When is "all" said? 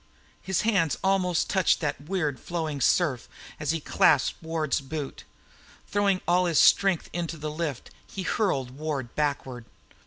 6.27-6.45